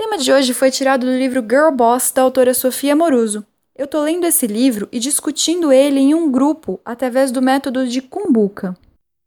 [0.00, 3.44] tema de hoje foi tirado do livro Girl Boss da autora Sofia Moruso.
[3.76, 8.00] Eu tô lendo esse livro e discutindo ele em um grupo através do método de
[8.00, 8.74] Kumbuka.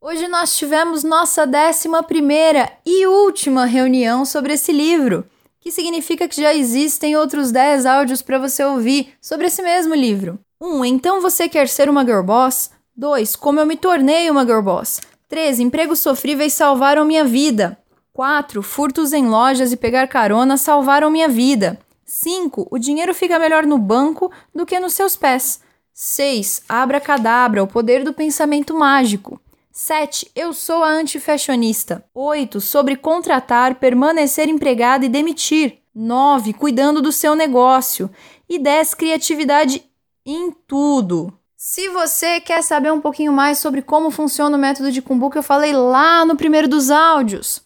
[0.01, 5.23] Hoje nós tivemos nossa décima primeira e última reunião sobre esse livro,
[5.59, 10.40] que significa que já existem outros 10 áudios para você ouvir sobre esse mesmo livro.
[10.60, 10.67] 1.
[10.67, 12.71] Um, então você quer ser uma girl boss?
[12.97, 13.35] 2.
[13.35, 15.01] Como eu me tornei uma girl boss?
[15.29, 15.60] 3.
[15.60, 17.77] Empregos sofríveis salvaram minha vida.
[18.13, 18.61] 4.
[18.61, 21.80] Furtos em lojas e pegar carona salvaram minha vida.
[22.05, 22.67] 5.
[22.70, 25.62] O dinheiro fica melhor no banco do que nos seus pés.
[25.94, 26.62] 6.
[26.70, 29.41] Abra cadabra, o poder do pensamento mágico.
[29.71, 30.30] 7.
[30.35, 32.05] Eu sou a antifashionista.
[32.13, 32.62] 8.
[32.62, 35.80] Sobre contratar, permanecer empregado e demitir.
[35.95, 36.54] 9.
[36.54, 38.12] Cuidando do seu negócio.
[38.48, 38.93] E 10.
[38.93, 39.84] Criatividade
[40.23, 41.34] em tudo.
[41.57, 45.43] Se você quer saber um pouquinho mais sobre como funciona o método de Kumbuka, eu
[45.43, 47.63] falei lá no primeiro dos áudios.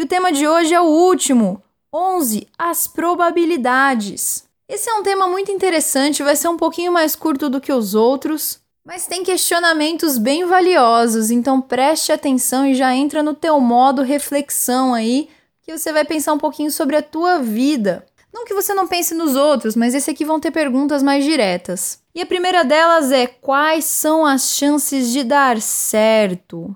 [0.00, 1.62] E o tema de hoje é o último:
[1.94, 2.48] 11.
[2.56, 4.44] As probabilidades.
[4.66, 7.94] Esse é um tema muito interessante, vai ser um pouquinho mais curto do que os
[7.94, 14.00] outros, mas tem questionamentos bem valiosos, então preste atenção e já entra no teu modo
[14.00, 15.28] reflexão aí,
[15.60, 18.06] que você vai pensar um pouquinho sobre a tua vida.
[18.32, 22.00] Não que você não pense nos outros, mas esse aqui vão ter perguntas mais diretas.
[22.14, 26.74] E a primeira delas é: quais são as chances de dar certo?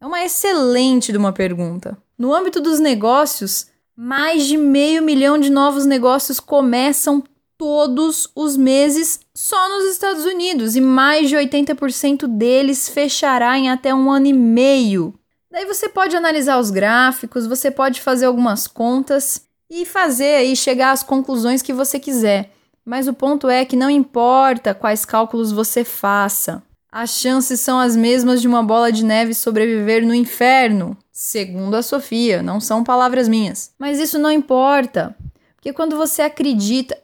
[0.00, 1.98] É uma excelente de uma pergunta.
[2.22, 7.20] No âmbito dos negócios, mais de meio milhão de novos negócios começam
[7.58, 13.92] todos os meses só nos Estados Unidos e mais de 80% deles fechará em até
[13.92, 15.12] um ano e meio.
[15.50, 20.92] Daí você pode analisar os gráficos, você pode fazer algumas contas e fazer aí chegar
[20.92, 22.52] às conclusões que você quiser.
[22.84, 26.62] Mas o ponto é que não importa quais cálculos você faça,
[26.92, 31.82] as chances são as mesmas de uma bola de neve sobreviver no inferno, segundo a
[31.82, 33.72] Sofia, não são palavras minhas.
[33.78, 35.16] Mas isso não importa,
[35.56, 36.94] porque quando você acredita,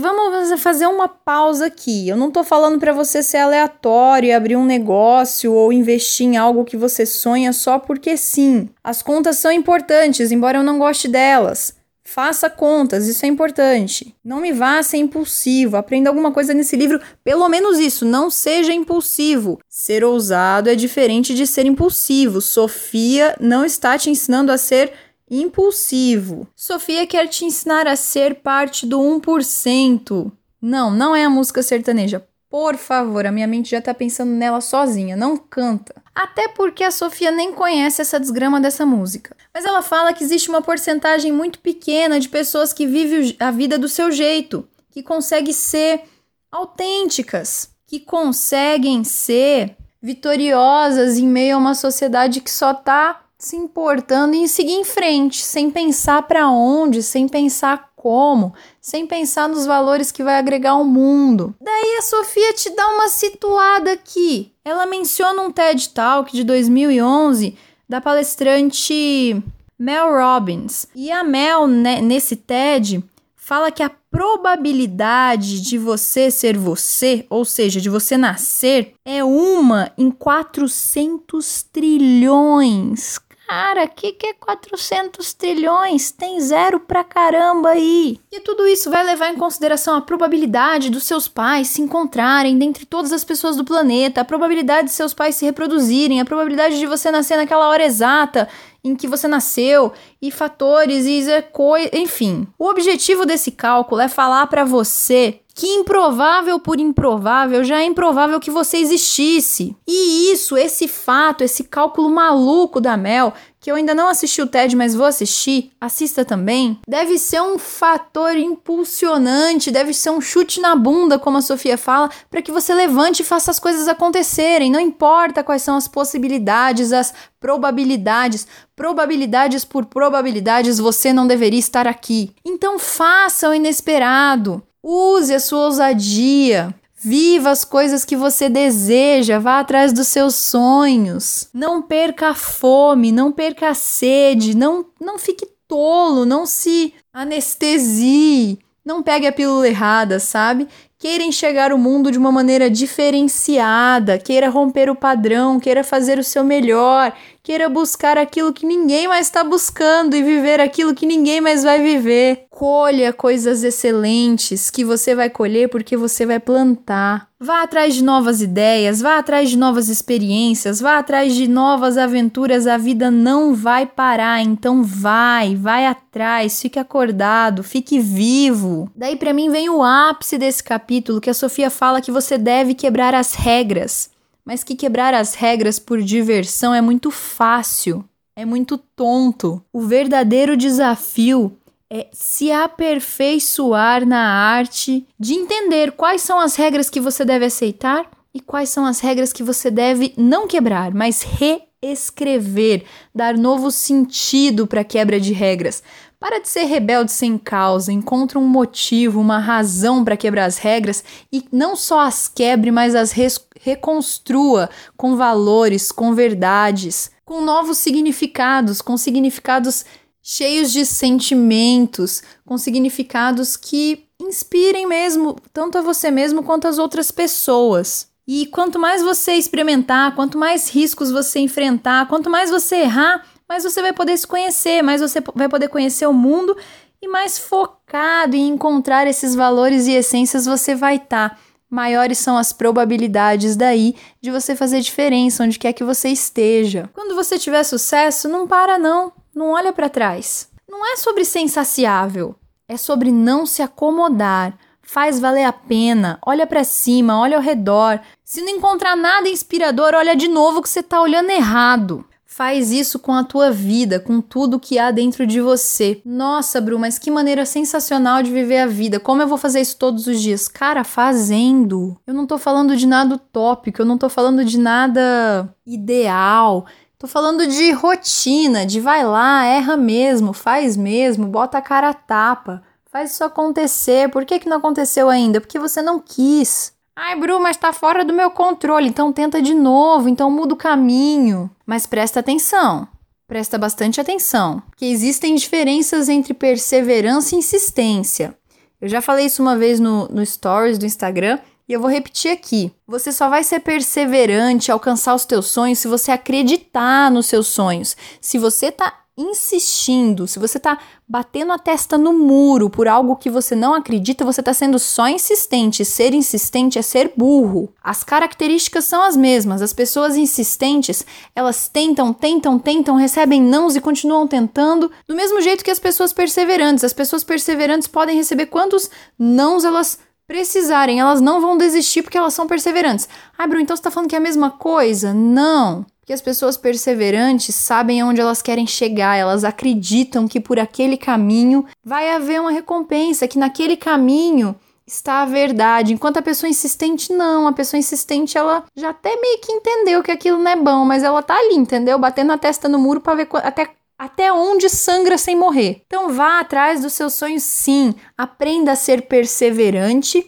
[0.00, 2.08] Vamos fazer uma pausa aqui.
[2.08, 6.64] Eu não tô falando para você ser aleatório, abrir um negócio ou investir em algo
[6.64, 8.70] que você sonha só porque sim.
[8.82, 11.75] As contas são importantes, embora eu não goste delas.
[12.06, 14.14] Faça contas, isso é importante.
[14.24, 15.76] Não me vá ser impulsivo.
[15.76, 18.04] Aprenda alguma coisa nesse livro, pelo menos isso.
[18.04, 19.58] Não seja impulsivo.
[19.68, 22.40] Ser ousado é diferente de ser impulsivo.
[22.40, 24.92] Sofia não está te ensinando a ser
[25.28, 26.46] impulsivo.
[26.54, 30.30] Sofia quer te ensinar a ser parte do 1%.
[30.62, 32.24] Não, não é a música sertaneja.
[32.56, 35.94] Por favor, a minha mente já tá pensando nela sozinha, não canta.
[36.14, 39.36] Até porque a Sofia nem conhece essa desgrama dessa música.
[39.52, 43.78] Mas ela fala que existe uma porcentagem muito pequena de pessoas que vivem a vida
[43.78, 46.04] do seu jeito, que conseguem ser
[46.50, 54.34] autênticas, que conseguem ser vitoriosas em meio a uma sociedade que só tá se importando
[54.34, 60.12] em seguir em frente, sem pensar para onde, sem pensar como, sem pensar nos valores
[60.12, 61.52] que vai agregar ao mundo.
[61.60, 64.52] Daí a Sofia te dá uma situada aqui.
[64.64, 67.58] Ela menciona um TED Talk de 2011
[67.88, 69.42] da palestrante
[69.76, 70.86] Mel Robbins.
[70.94, 73.02] E a Mel, né, nesse TED,
[73.34, 79.90] fala que a probabilidade de você ser você, ou seja, de você nascer, é uma
[79.98, 83.18] em 400 trilhões.
[83.46, 86.10] Cara, que, que é 400 trilhões?
[86.10, 88.18] Tem zero pra caramba aí.
[88.32, 92.84] E tudo isso vai levar em consideração a probabilidade dos seus pais se encontrarem dentre
[92.84, 96.86] todas as pessoas do planeta, a probabilidade de seus pais se reproduzirem, a probabilidade de
[96.86, 98.48] você nascer naquela hora exata
[98.86, 102.46] em que você nasceu e fatores e coisa, enfim.
[102.58, 108.38] O objetivo desse cálculo é falar para você que improvável por improvável já é improvável
[108.38, 109.74] que você existisse.
[109.88, 113.32] E isso, esse fato, esse cálculo maluco da Mel,
[113.66, 117.58] que eu ainda não assisti o TED, mas vou assistir, assista também, deve ser um
[117.58, 122.72] fator impulsionante, deve ser um chute na bunda, como a Sofia fala, para que você
[122.72, 124.70] levante e faça as coisas acontecerem.
[124.70, 128.46] Não importa quais são as possibilidades, as probabilidades,
[128.76, 132.32] probabilidades por probabilidades, você não deveria estar aqui.
[132.44, 134.62] Então faça o inesperado.
[134.80, 136.72] Use a sua ousadia.
[137.08, 141.48] Viva as coisas que você deseja, vá atrás dos seus sonhos.
[141.54, 148.58] Não perca a fome, não perca a sede, não, não fique tolo, não se anestesie,
[148.84, 150.66] não pegue a pílula errada, sabe?
[150.98, 156.24] queira enxergar o mundo de uma maneira diferenciada, queira romper o padrão, queira fazer o
[156.24, 157.12] seu melhor,
[157.46, 161.80] queira buscar aquilo que ninguém mais está buscando e viver aquilo que ninguém mais vai
[161.80, 162.46] viver.
[162.50, 167.28] Colha coisas excelentes que você vai colher porque você vai plantar.
[167.38, 172.66] Vá atrás de novas ideias, vá atrás de novas experiências, vá atrás de novas aventuras.
[172.66, 178.90] A vida não vai parar, então vai, vai atrás, fique acordado, fique vivo.
[178.96, 182.74] Daí para mim vem o ápice desse capítulo que a Sofia fala que você deve
[182.74, 184.15] quebrar as regras
[184.46, 188.04] mas que quebrar as regras por diversão é muito fácil,
[188.36, 189.60] é muito tonto.
[189.72, 191.58] O verdadeiro desafio
[191.90, 198.08] é se aperfeiçoar na arte de entender quais são as regras que você deve aceitar
[198.32, 202.84] e quais são as regras que você deve não quebrar, mas reescrever,
[203.14, 205.82] dar novo sentido para a quebra de regras.
[206.18, 211.04] Para de ser rebelde sem causa, encontre um motivo, uma razão para quebrar as regras
[211.30, 213.12] e não só as quebre, mas as
[213.60, 219.84] reconstrua com valores, com verdades, com novos significados, com significados
[220.22, 227.10] cheios de sentimentos, com significados que inspirem mesmo, tanto a você mesmo quanto as outras
[227.10, 228.08] pessoas.
[228.26, 233.64] E quanto mais você experimentar, quanto mais riscos você enfrentar, quanto mais você errar, mais
[233.64, 236.56] você vai poder se conhecer, mais você vai poder conhecer o mundo
[237.00, 241.30] e mais focado em encontrar esses valores e essências você vai estar.
[241.30, 241.38] Tá.
[241.68, 246.88] Maiores são as probabilidades daí de você fazer diferença onde quer que você esteja.
[246.94, 250.48] Quando você tiver sucesso, não para não, não olha para trás.
[250.68, 252.36] Não é sobre ser insaciável,
[252.68, 254.56] é sobre não se acomodar.
[254.80, 258.00] Faz valer a pena, olha para cima, olha ao redor.
[258.24, 262.05] Se não encontrar nada inspirador, olha de novo que você está olhando errado.
[262.26, 266.02] Faz isso com a tua vida, com tudo que há dentro de você.
[266.04, 268.98] Nossa, Bru, mas que maneira sensacional de viver a vida.
[268.98, 270.48] Como eu vou fazer isso todos os dias?
[270.48, 271.96] Cara, fazendo.
[272.06, 276.66] Eu não tô falando de nada utópico, eu não tô falando de nada ideal.
[276.98, 281.94] Tô falando de rotina, de vai lá, erra mesmo, faz mesmo, bota a cara a
[281.94, 282.62] tapa.
[282.90, 284.10] Faz isso acontecer.
[284.10, 285.40] Por que, que não aconteceu ainda?
[285.40, 286.72] Porque você não quis.
[286.98, 290.56] Ai, Bru, mas tá fora do meu controle, então tenta de novo, então muda o
[290.56, 291.50] caminho.
[291.66, 292.88] Mas presta atenção,
[293.28, 298.34] presta bastante atenção, que existem diferenças entre perseverança e insistência.
[298.80, 301.38] Eu já falei isso uma vez no, no Stories do Instagram
[301.68, 302.72] e eu vou repetir aqui.
[302.86, 307.94] Você só vai ser perseverante, alcançar os teus sonhos se você acreditar nos seus sonhos.
[308.20, 310.78] Se você tá insistindo, se você está
[311.08, 315.08] batendo a testa no muro por algo que você não acredita, você está sendo só
[315.08, 315.84] insistente.
[315.84, 317.72] Ser insistente é ser burro.
[317.82, 319.62] As características são as mesmas.
[319.62, 325.64] As pessoas insistentes, elas tentam, tentam, tentam, recebem nãos e continuam tentando, do mesmo jeito
[325.64, 326.84] que as pessoas perseverantes.
[326.84, 332.34] As pessoas perseverantes podem receber quantos nãos elas precisarem, elas não vão desistir porque elas
[332.34, 333.08] são perseverantes.
[333.38, 335.14] Ah, Bruno, então você está falando que é a mesma coisa?
[335.14, 335.86] Não.
[336.06, 341.66] Porque as pessoas perseverantes sabem aonde elas querem chegar, elas acreditam que por aquele caminho
[341.84, 344.54] vai haver uma recompensa, que naquele caminho
[344.86, 345.92] está a verdade.
[345.92, 347.48] Enquanto a pessoa insistente, não.
[347.48, 351.02] A pessoa insistente, ela já até meio que entendeu que aquilo não é bom, mas
[351.02, 351.98] ela tá ali, entendeu?
[351.98, 353.68] Batendo a testa no muro para ver até
[353.98, 355.82] até onde sangra sem morrer.
[355.88, 360.24] Então vá atrás dos seus sonhos sim, aprenda a ser perseverante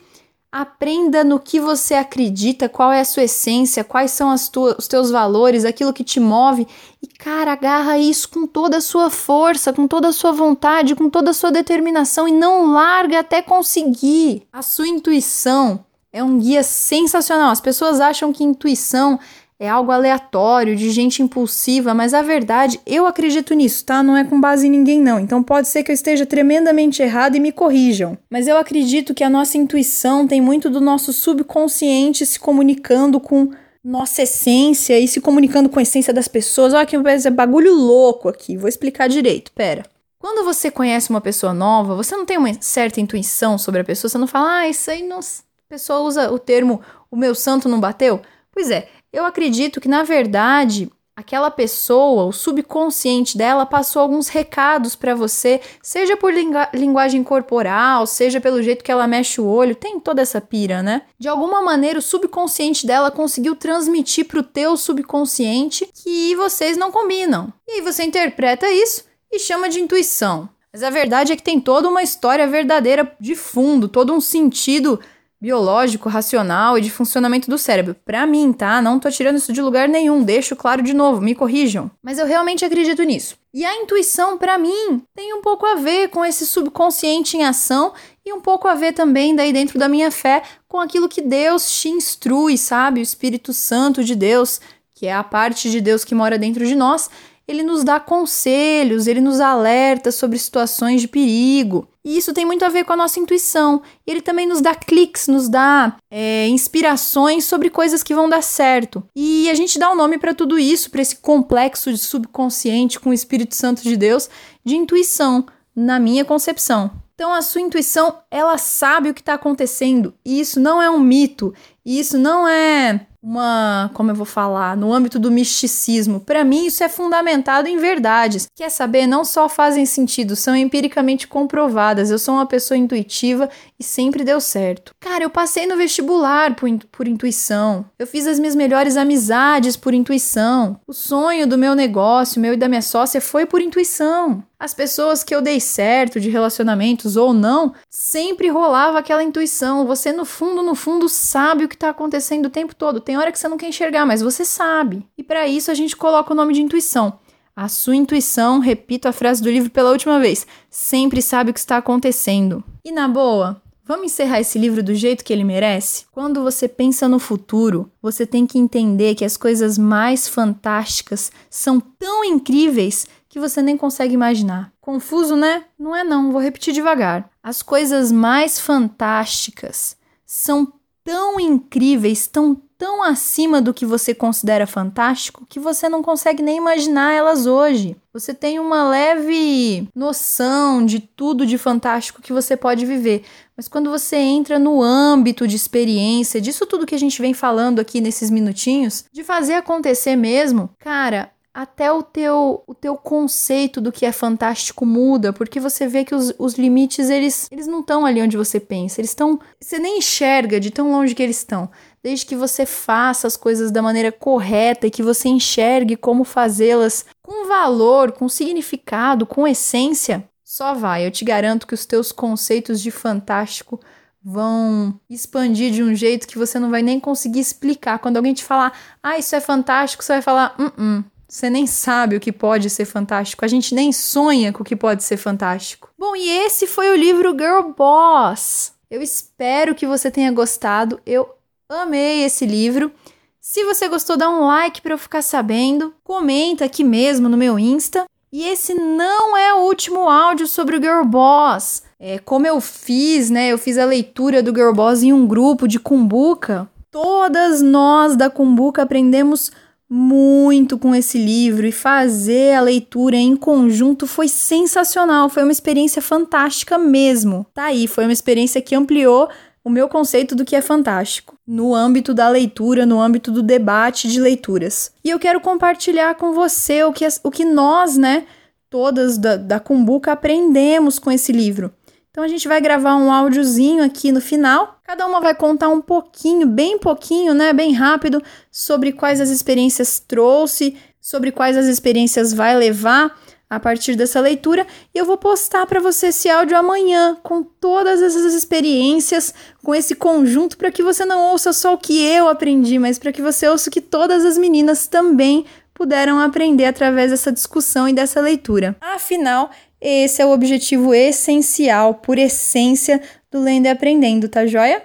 [0.51, 4.89] Aprenda no que você acredita, qual é a sua essência, quais são as tuas, os
[4.89, 6.67] teus valores, aquilo que te move.
[7.03, 11.11] E, cara, agarra isso com toda a sua força, com toda a sua vontade, com
[11.11, 14.43] toda a sua determinação e não larga até conseguir.
[14.51, 17.51] A sua intuição é um guia sensacional.
[17.51, 19.21] As pessoas acham que intuição
[19.61, 24.03] é algo aleatório, de gente impulsiva, mas a verdade, eu acredito nisso, tá?
[24.03, 25.19] Não é com base em ninguém, não.
[25.19, 28.17] Então pode ser que eu esteja tremendamente errado e me corrijam.
[28.31, 33.51] Mas eu acredito que a nossa intuição tem muito do nosso subconsciente se comunicando com
[33.83, 36.73] nossa essência e se comunicando com a essência das pessoas.
[36.73, 38.57] Olha que é bagulho louco aqui.
[38.57, 39.85] Vou explicar direito, pera.
[40.21, 44.09] Quando você conhece uma pessoa nova, você não tem uma certa intuição sobre a pessoa,
[44.09, 45.21] você não fala, ah, isso aí não.
[45.21, 48.21] A pessoa usa o termo o meu santo não bateu.
[48.53, 48.89] Pois é,
[49.19, 55.61] eu acredito que, na verdade, aquela pessoa, o subconsciente dela, passou alguns recados para você,
[55.83, 60.23] seja por lingu linguagem corporal, seja pelo jeito que ela mexe o olho, tem toda
[60.23, 61.03] essa pira, né?
[61.19, 67.53] De alguma maneira, o subconsciente dela conseguiu transmitir pro teu subconsciente que vocês não combinam.
[67.67, 70.49] E aí você interpreta isso e chama de intuição.
[70.73, 75.01] Mas a verdade é que tem toda uma história verdadeira de fundo, todo um sentido
[75.41, 77.95] biológico, racional e de funcionamento do cérebro.
[78.05, 78.83] Para mim, tá?
[78.83, 81.91] Não tô tirando isso de lugar nenhum, deixo claro de novo, me corrijam.
[82.03, 83.37] Mas eu realmente acredito nisso.
[83.55, 87.93] E a intuição, para mim, tem um pouco a ver com esse subconsciente em ação
[88.25, 91.71] e um pouco a ver também, daí dentro da minha fé, com aquilo que Deus
[91.71, 93.01] te instrui, sabe?
[93.01, 94.61] O Espírito Santo de Deus,
[94.95, 97.09] que é a parte de Deus que mora dentro de nós,
[97.49, 101.89] ele nos dá conselhos, ele nos alerta sobre situações de perigo.
[102.05, 103.81] E isso tem muito a ver com a nossa intuição.
[104.07, 109.03] Ele também nos dá cliques, nos dá é, inspirações sobre coisas que vão dar certo.
[109.17, 113.11] E a gente dá um nome para tudo isso, para esse complexo de subconsciente com
[113.11, 114.29] o Espírito Santo de Deus,
[114.63, 116.91] de intuição, na minha concepção.
[117.19, 120.15] Então a sua intuição, ela sabe o que está acontecendo.
[120.25, 121.53] E isso não é um mito.
[121.89, 126.21] E isso não é uma, como eu vou falar, no âmbito do misticismo.
[126.21, 128.47] Para mim, isso é fundamentado em verdades.
[128.55, 129.07] Quer saber?
[129.07, 132.11] Não só fazem sentido, são empiricamente comprovadas.
[132.11, 133.49] Eu sou uma pessoa intuitiva
[133.81, 134.93] e sempre deu certo.
[135.01, 137.87] Cara, eu passei no vestibular por, por intuição.
[137.99, 140.79] Eu fiz as minhas melhores amizades por intuição.
[140.87, 144.45] O sonho do meu negócio, meu e da minha sócia, foi por intuição.
[144.61, 149.87] As pessoas que eu dei certo de relacionamentos ou não, sempre rolava aquela intuição.
[149.87, 153.01] Você, no fundo, no fundo, sabe o que está acontecendo o tempo todo.
[153.01, 155.07] Tem hora que você não quer enxergar, mas você sabe.
[155.17, 157.19] E para isso a gente coloca o nome de intuição.
[157.57, 161.59] A sua intuição, repito a frase do livro pela última vez, sempre sabe o que
[161.59, 162.63] está acontecendo.
[162.85, 166.05] E na boa, Vamos encerrar esse livro do jeito que ele merece?
[166.13, 171.81] Quando você pensa no futuro, você tem que entender que as coisas mais fantásticas são
[171.81, 174.71] tão incríveis que você nem consegue imaginar.
[174.79, 175.65] Confuso, né?
[175.79, 177.31] Não é não, vou repetir devagar.
[177.43, 180.71] As coisas mais fantásticas são
[181.09, 186.59] tão incríveis, tão tão acima do que você considera fantástico que você não consegue nem
[186.59, 187.97] imaginar elas hoje.
[188.13, 193.25] Você tem uma leve noção de tudo de fantástico que você pode viver,
[193.57, 197.81] mas quando você entra no âmbito de experiência, disso tudo que a gente vem falando
[197.81, 203.91] aqui nesses minutinhos, de fazer acontecer mesmo, cara, até o teu, o teu conceito do
[203.91, 208.07] que é fantástico muda, porque você vê que os, os limites, eles, eles não estão
[208.07, 209.41] ali onde você pensa, eles estão...
[209.61, 211.69] Você nem enxerga de tão longe que eles estão.
[212.01, 217.05] Desde que você faça as coisas da maneira correta e que você enxergue como fazê-las
[217.21, 221.05] com valor, com significado, com essência, só vai.
[221.05, 223.81] Eu te garanto que os teus conceitos de fantástico
[224.23, 227.99] vão expandir de um jeito que você não vai nem conseguir explicar.
[227.99, 228.73] Quando alguém te falar,
[229.03, 231.05] ah, isso é fantástico, você vai falar, hum, hum.
[231.29, 233.45] Você nem sabe o que pode ser fantástico.
[233.45, 235.91] A gente nem sonha com o que pode ser fantástico.
[235.99, 238.73] Bom, e esse foi o livro Girl Boss.
[238.91, 240.99] Eu espero que você tenha gostado.
[241.05, 241.29] Eu
[241.69, 242.91] amei esse livro.
[243.39, 245.95] Se você gostou, dá um like para eu ficar sabendo.
[246.03, 248.07] Comenta aqui mesmo no meu Insta.
[248.33, 251.83] E esse não é o último áudio sobre o Girl Boss.
[252.01, 253.49] É, como eu fiz, né?
[253.49, 256.71] Eu fiz a leitura do Girl Boss em um grupo de Cumbuca.
[256.91, 259.53] Todas nós da Cumbuca aprendemos
[259.89, 266.03] muito com esse livro e fazer a leitura em conjunto foi sensacional, foi uma experiência
[266.03, 267.47] fantástica mesmo.
[267.55, 269.29] Tá aí, foi uma experiência que ampliou
[269.65, 274.09] o meu conceito do que é fantástico, no âmbito da leitura, no âmbito do debate
[274.09, 274.93] de leituras.
[275.05, 278.25] E eu quero compartilhar com você o que, o que nós, né,
[278.71, 281.73] todas da, da Cumbuca, aprendemos com esse livro.
[282.11, 284.78] Então a gente vai gravar um áudiozinho aqui no final.
[284.89, 290.01] Cada uma vai contar um pouquinho, bem pouquinho, né, bem rápido, sobre quais as experiências
[290.01, 293.15] trouxe, sobre quais as experiências vai levar
[293.51, 298.01] a partir dessa leitura e eu vou postar para você esse áudio amanhã com todas
[298.01, 302.79] essas experiências, com esse conjunto para que você não ouça só o que eu aprendi,
[302.79, 307.31] mas para que você ouça o que todas as meninas também puderam aprender através dessa
[307.31, 308.75] discussão e dessa leitura.
[308.81, 314.83] Afinal, esse é o objetivo essencial, por essência, do Lendo e Aprendendo, tá joia?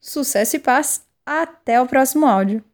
[0.00, 1.02] Sucesso e paz!
[1.24, 2.64] Até o próximo áudio!